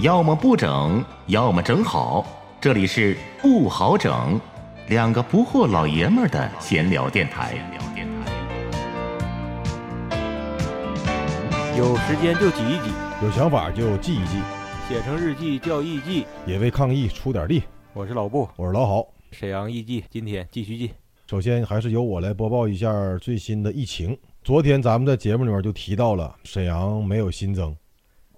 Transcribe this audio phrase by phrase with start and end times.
[0.00, 2.24] 要么不整，要么整好。
[2.60, 4.40] 这里是不好整，
[4.90, 7.54] 两个不惑老爷们儿的闲聊电台。
[11.76, 12.92] 有时间就挤一挤，
[13.24, 14.38] 有想法就记一记，
[14.86, 16.24] 写成日记叫艺记。
[16.46, 17.64] 也为抗疫出点力。
[17.92, 19.04] 我是老布，我是老郝。
[19.32, 20.92] 沈阳艺记，今天继续记。
[21.28, 24.16] 首先还是由我来播报一下最新的疫情。
[24.44, 27.76] 昨天咱们在节目里面就提到了沈阳没有新增，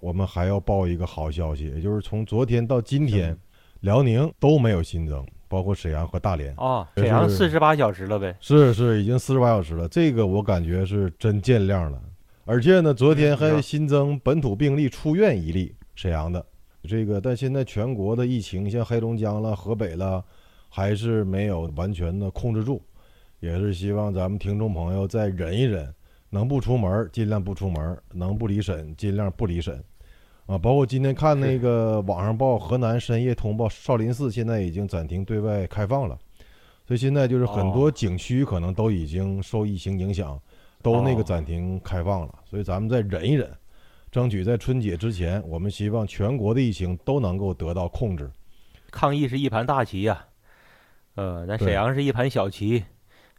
[0.01, 3.37] 我们还要报一个好消息，也就是从昨天到今天，
[3.81, 6.53] 辽宁都没有新增，包括沈阳和大连。
[6.55, 8.35] 啊，这沈阳四十八小时了呗？
[8.39, 12.01] 是是，已经四十八小时了，这个我感觉是真见亮了。
[12.45, 16.43] 而且呢，昨天还新增本土病例出院一例，沈阳的
[16.83, 20.25] 这个，但现在全国的疫情，像黑龙江了、河北了，
[20.67, 22.81] 还是没有完全的控制住。
[23.39, 25.93] 也是希望咱们听众朋友再忍一忍，
[26.31, 29.83] 能不出门尽量不出门，能不离沈尽量不离沈。
[30.51, 36.19] 啊，包括今天看那个网上报，河南深夜通报少林寺现在已经暂停对外开放了，
[36.85, 40.37] 所以现在就是很多哦景区可能都已经受疫情影响，
[40.81, 42.35] 都那个哦暂停开放了。
[42.43, 43.49] 所以咱们再忍一忍，
[44.11, 48.29] 争取在春节之前，我们希望全国的疫情都能够得到控制。
[48.91, 50.25] 抗疫是一盘大棋呀、
[51.15, 52.83] 呃，咱沈阳是一盘小棋，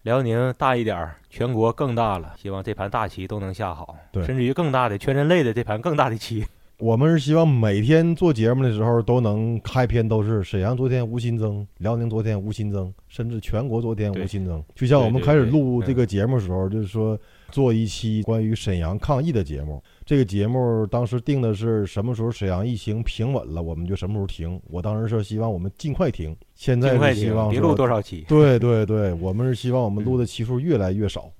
[0.00, 2.34] 辽宁大一点儿，全国更大了。
[2.38, 6.46] 希望这盘大棋都能下好，对甚至于更大的全人类的这盘更大的棋。
[6.83, 14.61] 我们是希望每天做节目的时候都能开篇都是沈阳昨天无新增，辽宁昨天无新增，甚至全国昨天无新增。
[14.74, 17.16] 就像我们开始录这个节目的时候，就是说
[17.52, 19.80] 做一期关于沈阳抗疫的节目。
[20.05, 24.61] 这个节目当时定的是什么时候沈阳疫情平稳了，我们就什么时候停。
[24.69, 28.24] 我当时是希望我们尽快停，现在是希望别录多少期。
[28.27, 31.30] 对对对，我们是希望我们录的期数越来越少。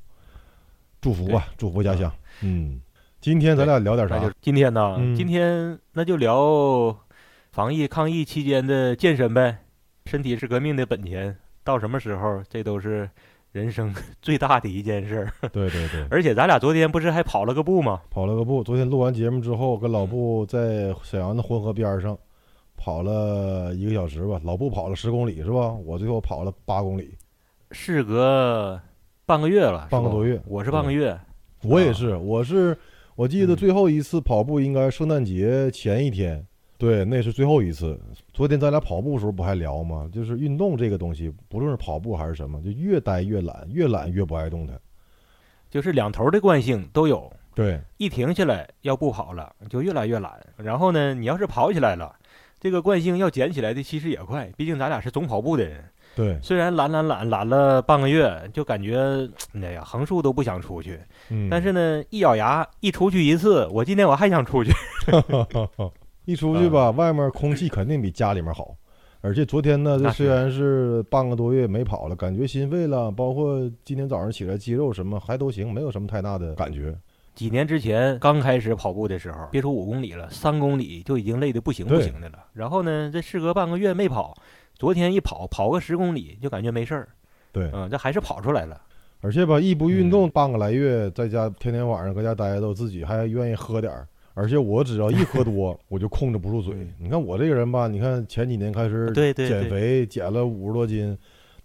[1.01, 2.13] 祝福吧，祝福家乡。
[2.43, 2.81] 嗯，
[3.23, 4.35] 今天咱俩聊点啥？
[4.41, 6.99] 今天呢，嗯今天那就聊
[7.53, 9.59] 防疫抗疫期间的健身呗。
[10.07, 13.09] 身体是革命的本钱，到什么时候这都是
[13.53, 15.49] 人生 最大的一件事儿。
[15.53, 16.05] 对对对。
[16.11, 18.03] 而且咱俩昨天不是还跑了个步吗？
[18.11, 18.65] 跑了个步。
[18.65, 22.19] 昨天录完节目之后，跟老布在沈阳的浑河边儿上
[22.77, 24.41] 跑了一个小时吧。
[24.43, 25.71] 老布跑了十公里是吧？
[25.71, 27.15] 我最后跑了八公里。
[27.71, 28.81] 事隔
[29.25, 31.17] 半个月了，半个多月我是半个月。
[31.63, 32.77] 我也是，我是
[33.15, 36.45] 我记得嗯最后一次跑步应该圣诞节前一天，
[36.79, 38.01] 对，那是最后一次。
[38.33, 40.09] 昨天咱俩跑步的时候不还聊吗？
[40.13, 44.81] 就是运动这个东西，不论是跑步还是什么，就越待越懒，越懒越不爱动弹。
[45.71, 47.33] 就是两头的惯性都有。
[47.55, 50.33] 对一停下来要不跑了，就越来越懒。
[50.57, 52.17] 然后呢，你要是跑起来了，
[52.59, 54.51] 这个惯性要捡起来的其实也快。
[54.57, 55.85] 毕竟咱俩是总跑步的人，
[56.15, 59.29] 对，虽然懒懒懒懒了半个月，就感觉
[59.63, 61.01] 哎呀横竖都不想出去。
[61.31, 64.71] 嗯，但是呢，一咬牙一出去一次，我今天我还想出去。
[66.25, 68.77] 一出去吧，外面空气肯定比家里面好。
[69.23, 76.95] 而且昨天呢，这虽然是半个多月没跑了，感觉心肺了，包括今天早上起来肌肉什么还都行，没有什么太大的感觉。
[77.35, 82.39] 几年之前刚开始跑步的时候，别说五公里了，三公里就已经累得不行不行的了。
[82.53, 84.37] 然后呢，这事隔半个月没跑，
[84.75, 87.09] 昨天一跑，跑个十公里就感觉没事儿。
[87.53, 88.81] 对，嗯，这还是跑出来了。
[89.21, 94.09] 而且吧，一不运动嗯半个来月，在家天天晚上搁家待着，自己还愿意喝点儿。
[94.35, 96.75] 而且我只要一喝多， 我就控制不住嘴。
[96.99, 101.17] 你看我这个人吧，你看前几年开始减肥，减了五十多斤，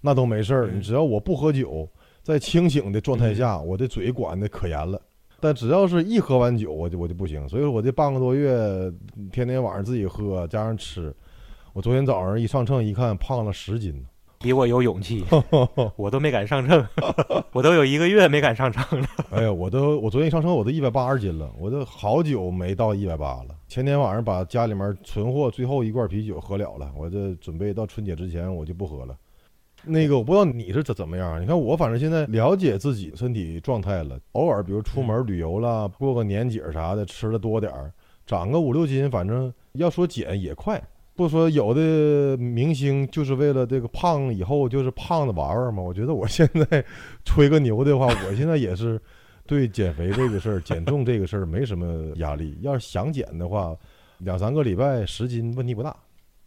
[0.01, 0.67] 那都没事儿。
[0.67, 1.89] 嗯你只要我不喝酒，
[2.21, 5.01] 在清醒的状态下，我的嘴管的可严了。
[5.39, 7.47] 但只要是一喝完酒，我就我就不行。
[7.47, 8.91] 所以说我这半个多月，
[9.31, 11.15] 天天晚上自己喝，加上吃，
[11.77, 14.03] 我昨天早上一上秤一看，胖了十斤。
[14.41, 15.23] 比我有勇气，
[15.95, 16.83] 我都没敢上秤，
[17.53, 19.07] 我都有一个月没敢上秤了。
[19.29, 23.55] 哎呀，我都我昨天一上秤，我都一百八十斤了，我都好久没到一百八了。
[23.67, 29.15] 前天晚上把家里面存货最后一罐啤酒喝了了，我这准备到春节之前我就不喝了。
[29.83, 37.93] 那个我不知道你是怎怎么样，你看我反正现在了解自己身体状态了，偶尔比如出门旅游啦，过个年节啥的，吃的多点儿，
[38.25, 40.81] 长个五六斤，反正要说减也快。
[41.17, 45.81] 不说有的明星就是为了这个胖以后就是胖的玩玩嘛？
[45.81, 46.85] 我觉得我现在
[47.25, 49.01] 吹个牛的话，我现在也是
[49.47, 52.55] 对减肥这个事儿、减重这个事儿没什么压力。
[52.61, 53.75] 要是想减的话，
[54.19, 55.95] 两三个礼拜十斤问题不大，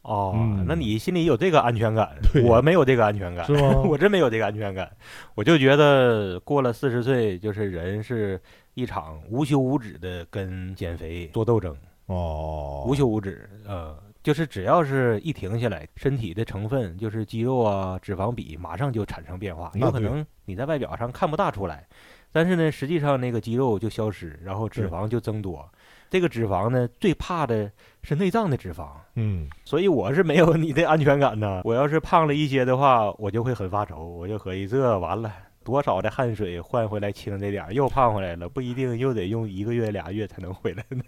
[0.02, 3.82] 哦，嗯那你心里有这个安全感， 对我没有这个安全感，是吗？
[3.84, 4.88] 我真没有这个安全感。
[5.34, 8.40] 我就觉得过了四十岁，就是人是
[8.74, 11.74] 一场无休无止的跟减肥做斗争，
[12.06, 13.48] 哦，无休无止。
[13.66, 21.86] 呃，就是只要是一停下来，身体的成分就是肌肉啊、脂肪比马上就产生变化，有可能你在外表上看不大出来，
[22.30, 25.66] 但是呢，实际上那个肌肉就消失，然后脂肪就增多。
[26.10, 27.70] 这个脂肪呢，最怕的
[28.02, 31.62] 是内脏的脂肪，嗯，所以我是没有你的安全感呐。
[31.64, 35.32] 我要是胖了一些的话，我就会很发愁，我就合计这完了，
[35.62, 41.02] 多少的汗水换回来轻这点儿，又胖回来了，不一定又得用一个月俩月才能回来呢。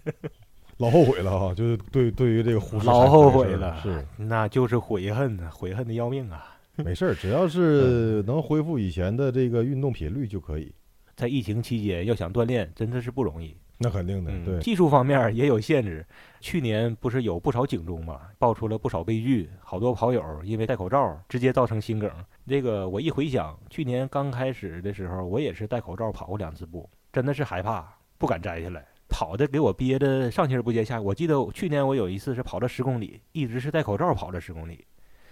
[0.78, 6.56] 老后悔了哈，就是对对于这个忽视老后悔了，是，那就是悔恨呐，悔恨的要命啊。
[6.76, 10.74] 没事儿，只要是能恢复以前的这个运动频率就可以。
[11.14, 13.54] 在疫情期间要想锻炼，真的是不容易。
[13.78, 16.04] 那肯定的，嗯，对，技术方面也有限制。
[16.40, 22.10] 去年不是有不少警钟嘛，爆出了不少悲剧，好多跑友因为戴口罩直接造成心梗。
[22.46, 28.86] 这个我一回想，去年刚开始的时候，我也是戴口罩跑过两次步，真的是害怕，不敢摘下来，
[29.22, 31.00] 跑的给我憋的上气不接下。
[31.00, 34.84] 我记得去年我有一次是跑了十公里，一直是戴口罩跑了十公里，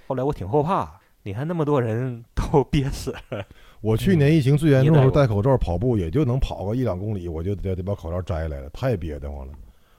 [0.06, 1.00] 后来我挺后怕。
[1.24, 3.44] 你看那么多人都憋死了。
[3.80, 9.52] 我去年疫情最严重的时候戴戴口罩跑步，也就能跑个一两公里，我就得得把口罩摘下来了，太憋得慌了，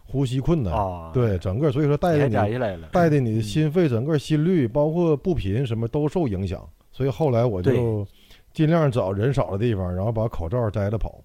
[0.06, 0.74] 呼吸困难。
[0.74, 6.66] 啊，对，整个所以说带你还的你摘下来了，带的你的心肺整个心率，包括步频什么都受影响。
[6.94, 8.08] 所以后来我就
[8.54, 11.22] 尽量找人少的地方，然后把口罩摘了跑。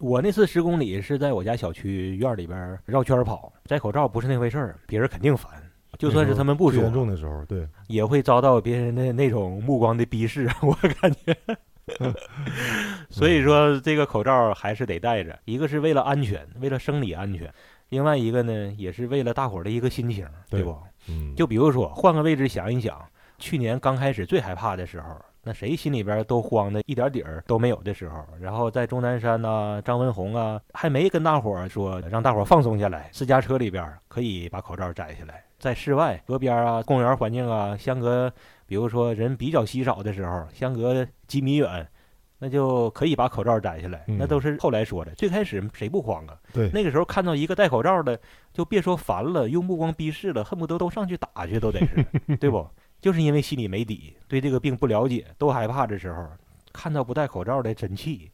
[0.00, 5.50] 我那次十公里是在我家小区院儿里边儿绕圈儿跑，摘口罩不是那回事儿，别人肯定烦。
[5.98, 11.34] 就算是他们不说最严，重的时候，对，也会遭到别人的那种目光的逼视， 我感觉。
[13.08, 17.48] 所以说，这个口罩还是得戴着，一个是为了安全，为了生理安全；
[17.88, 20.78] 另外一个呢，也是为了大伙儿的一个心情，对对不？
[21.08, 23.00] 嗯，就比如说，换个位置想一想，
[23.38, 25.16] 去年刚开始最害怕的时候，
[25.46, 38.28] 那谁心里边都慌的一点底儿都没有的时候，然后在钟南山呐、张文宏啊，还没跟大伙儿说让大伙儿放松下来，私家车里边可以把口罩摘下来，在室外河边啊、公园环境啊，相隔，
[38.66, 41.86] 比如说人比较稀少的时候，相隔几米远。
[42.38, 45.10] 那就可以把口罩摘下来，嗯那都是后来说的。
[45.12, 46.36] 最开始谁不慌啊？
[46.52, 48.20] 对那个时候看到一个戴口罩的，
[48.52, 52.04] 就别说烦了，用目光逼视了，恨不得都上去打去，都得是，
[52.36, 52.68] 对不？
[53.06, 56.26] 就是因为心里没底，对这个病不了解，都害怕的时候，
[56.72, 58.28] 看到不戴口罩的真气。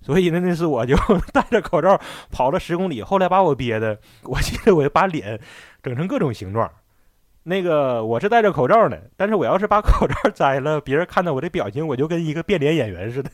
[0.00, 0.96] 所以呢，那次我就
[1.32, 1.96] 戴着口罩
[2.32, 5.40] 跑了十公里，后来把我憋的，我记得我就把脸
[5.80, 6.68] 整成各种形状。
[7.48, 13.30] 那个我是戴着口罩呢，但是我要是把口罩摘了，别人看到我的表情，我就跟一个变脸演员似的。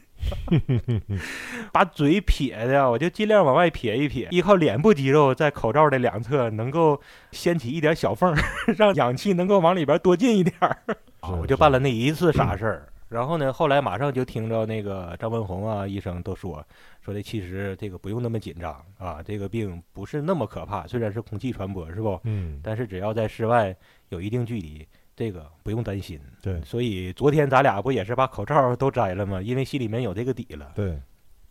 [1.73, 7.00] 把嘴撇的，我就尽量往外撇一撇，依靠脸部肌肉在口罩的两侧能够
[7.31, 8.37] 掀起一点小缝，
[8.76, 10.76] 让氧气能够往里边多进一点儿。
[11.41, 12.92] 我就办了那一次傻事儿。
[13.12, 16.67] 然后呢，后来马上就听着那个张文宏啊医生都说
[17.05, 22.19] 说的，其实这个不用那么紧张啊，这个病不是那么可怕，虽然是空气传播是不？
[22.25, 23.76] 嗯，但是只要在室外
[24.09, 26.19] 有一定距离，这个不用担心。
[26.41, 29.43] 对所以昨天咱俩不也是把口罩都摘了吗？
[29.43, 30.73] 因为心里面有这个底了。
[30.75, 30.99] 对，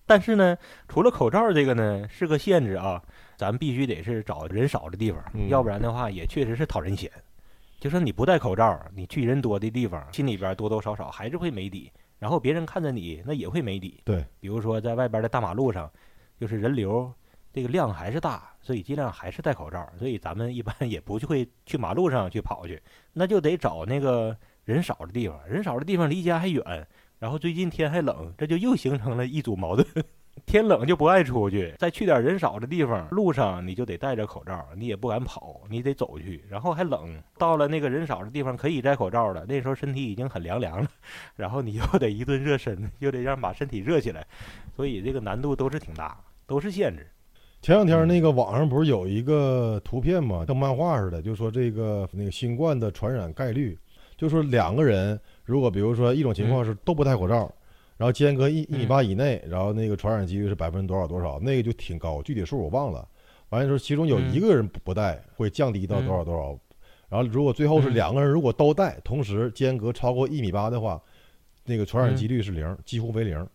[0.07, 0.57] 但是呢，
[0.88, 3.02] 除了口罩这个呢是个限制啊，
[3.38, 7.12] 咱必须得是找人少的地方，嗯要不然的话也确实是讨人嫌。
[7.81, 14.00] 就说你不戴口罩，你去人多的地方，心里边多多少少还是会没底，然后别人看着你那也会没底。
[14.06, 15.92] 对，比如说在外边的大马路上，
[16.39, 17.12] 就是人流
[17.51, 19.92] 这个量还是大，所以尽量还是戴口罩。
[19.98, 22.80] 所以咱们一般 也不会去马路上去跑去，
[23.13, 25.39] 那就得找那个人少的地方。
[25.48, 26.88] 人少的地方离家还远，
[27.18, 29.88] 然后最近天还冷，这就又形成了一组矛盾。
[30.46, 37.21] 天冷就不爱出去，再去点人少的地方，路上你就得戴着口罩，你也不敢跑，你得走去，然后还冷。
[37.38, 40.88] 到了那个人少的地方可以摘口罩了，那时候身体已经很凉凉了，
[41.36, 44.26] 然后你又得一顿热身， 又得让把身体热起来，
[44.76, 47.07] 所以这个难度都是挺大，都是限制。
[47.62, 53.78] 前两天那个网上不是有一个图片嘛，像漫画似的，就说这个那个新冠的传染概率，
[54.18, 57.54] 就说两个人如果比如说一种情况是都不戴口罩，
[58.02, 63.08] 然后间隔一一米八以内，然后那个传染几率是百分之多少多少，那个就挺高，具体数我忘了。
[63.50, 66.58] 完了之后其中有一个人不不戴，会降低到多少多少。
[67.10, 71.00] 然后如果最后是嗯两个人如果都戴，同时间隔超过一米八的话，
[71.66, 73.48] 那个传染几率是零，几乎为零。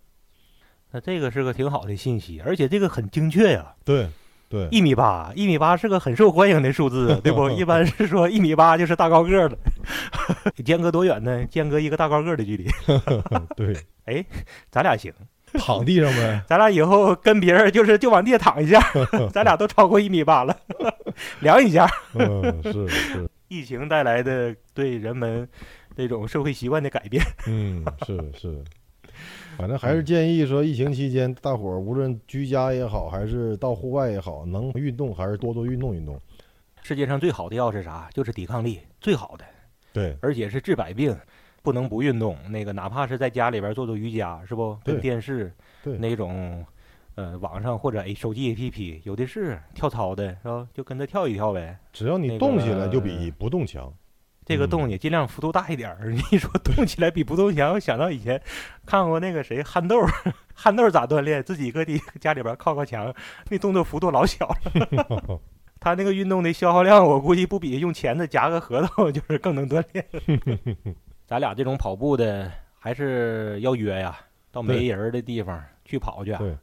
[0.93, 4.07] 那这个是个挺好的信息，而且这个很精确呀、对
[4.49, 7.51] 对，一米八，一米八是个很受欢迎的数字，对不？
[7.59, 9.59] 一般是说一米八就是大高个儿了，
[10.65, 11.45] 间隔多远呢？
[11.47, 12.69] 间隔一个大高个儿的距离。
[13.57, 13.77] 对，
[14.71, 15.13] 咱俩行，
[15.59, 16.43] 躺地上呗。
[16.47, 18.81] 咱俩以后跟别人就是就往地下躺一下，
[19.33, 20.57] 咱俩都超过一米八了，
[21.41, 21.89] 量一下。
[22.15, 25.49] 嗯，是是，疫情带来的对人们
[25.97, 28.65] 这种社会习惯的改变，嗯，是是，
[29.57, 36.21] 反正还是建议说，疫情期间大伙儿无论居家也好，还是到户外也好，能运动还是多多运动运动。
[36.83, 38.09] 世界上最好的药是啥？
[38.13, 39.45] 就是抵抗力，最好的，
[39.93, 41.17] 对而且是治百病。
[41.67, 44.79] 不能不运动，那个哪怕是在家里边做做瑜伽，是不？
[44.85, 46.65] 对跟电视对，那种
[47.17, 50.65] 呃，网上或者哎手机 APP 有的是跳操的，是吧？
[50.73, 51.77] 就跟着跳一跳呗。
[51.93, 53.85] 只要你动起来，就比不动强。
[53.87, 53.95] 嗯
[54.47, 56.13] 这个动也尽量幅度大一点儿。
[56.31, 58.41] 你说动起来比不动强，我想到以前
[58.85, 60.09] 看过那个谁憨豆儿，
[60.55, 61.43] 憨豆儿咋锻炼？
[61.43, 63.13] 自己搁地家里边靠靠墙，
[63.51, 65.41] 那动作幅度老小了。
[65.81, 70.07] 他那个运动的消耗量，我估计不比用钳子夹个核桃就是更能锻炼。
[71.27, 74.17] 咱俩这种跑步的，还是要约呀，
[74.53, 76.33] 到没人儿的地方去跑去。
[76.35, 76.57] 对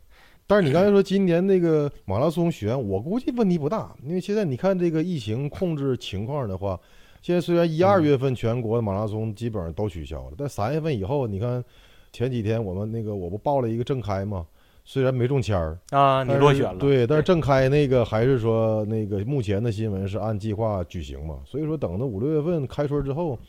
[0.47, 6.79] 但是你刚才说今年那个马拉松选，我估计问题不大，因为现在你看这个疫情控制情况的话，
[7.21, 11.63] 现在虽然一二嗯月份全国的马拉松基本上都取消了，但三月份以后，你看
[12.11, 14.45] 前几天我们那个我不报了一个正开嘛，
[14.83, 16.77] 虽然没中签儿，啊，你落选了。
[16.77, 23.39] 对，但是正开那个还是说那个目前的新闻是按计划举行嘛，所以说等到五六月份开春之后，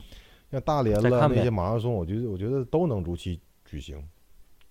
[0.54, 4.02] 像大连了那些马拉松，我觉得我觉得都能如期举行。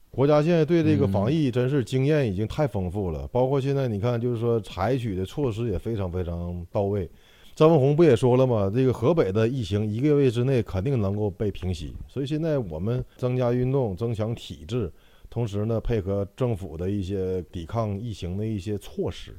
[0.09, 7.09] 国家现在对这个防嗯疫真是经验已经太丰富了，包括现在你看，就是说采取的措施也非常非常到位。
[7.55, 8.71] 张文宏不也说了吗？
[8.73, 14.91] 这个河北的疫情一个月之内肯定能够被平息，所以现在我们增加运动，增强体质，
[15.29, 19.35] 同时呢，配合政府的一些抵抗疫情的一些措施。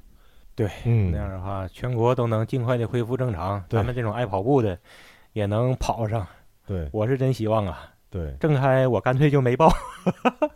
[0.56, 3.64] 对，嗯那样的话，全国都能尽快的恢复正常。
[3.68, 4.78] 咱们这种爱跑步的，
[5.34, 6.26] 也能跑上。
[6.66, 9.70] 对我是真希望啊，对，正开我干脆就没报。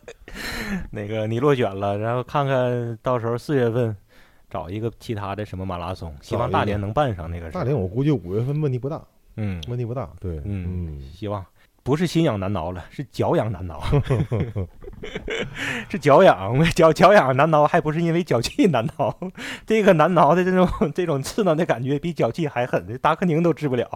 [0.91, 3.95] 那个你落选了，然后看看到时候四月份
[4.49, 7.51] 找一个其他的什么马拉松，希望大连能办上那个。
[7.51, 9.03] 大连我估计五月份问题不大，
[9.37, 10.09] 嗯问题不大。
[10.19, 11.45] 对，嗯，希望
[11.89, 13.83] 不是心痒难挠了，是脚痒难挠，
[15.89, 19.19] 是脚痒，脚脚痒难挠，还不是因为脚气难挠，
[19.67, 23.89] 这个难挠的这种这种刺挠的感觉比脚气还狠，达克宁都治不了，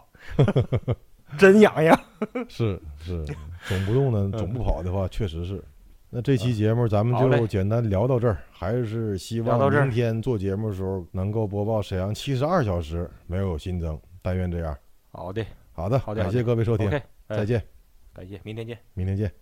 [1.36, 2.00] 真痒痒。
[2.48, 3.26] 是是，
[3.68, 5.62] 总不动呢，总不跑的话，确实是。
[6.08, 14.74] 那这期节目咱们就简单聊到这儿，还是希望明天做节目的时候能够播报沈阳七十二小时没有新增，但愿这样。
[15.10, 15.44] 好的。
[15.74, 16.90] 好的，好的感谢各位收听
[17.28, 17.62] 再见，
[18.12, 18.78] 感谢，明天见。
[18.94, 19.41] 明天见。